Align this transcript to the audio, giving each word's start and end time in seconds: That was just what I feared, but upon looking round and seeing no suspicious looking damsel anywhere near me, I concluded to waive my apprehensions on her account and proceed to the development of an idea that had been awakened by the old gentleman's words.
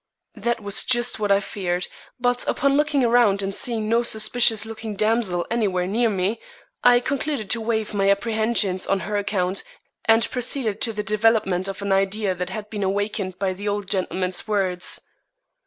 That 0.33 0.63
was 0.63 0.83
just 0.83 1.19
what 1.19 1.31
I 1.31 1.39
feared, 1.39 1.85
but 2.19 2.43
upon 2.47 2.75
looking 2.75 3.03
round 3.07 3.43
and 3.43 3.53
seeing 3.53 3.87
no 3.87 4.01
suspicious 4.01 4.65
looking 4.65 4.95
damsel 4.95 5.45
anywhere 5.51 5.85
near 5.85 6.09
me, 6.09 6.39
I 6.83 6.99
concluded 7.01 7.51
to 7.51 7.61
waive 7.61 7.93
my 7.93 8.09
apprehensions 8.09 8.87
on 8.87 9.01
her 9.01 9.15
account 9.15 9.61
and 10.05 10.27
proceed 10.31 10.81
to 10.81 10.91
the 10.91 11.03
development 11.03 11.67
of 11.67 11.83
an 11.83 11.91
idea 11.91 12.33
that 12.33 12.49
had 12.49 12.67
been 12.71 12.81
awakened 12.81 13.37
by 13.37 13.53
the 13.53 13.67
old 13.67 13.87
gentleman's 13.91 14.47
words. 14.47 15.01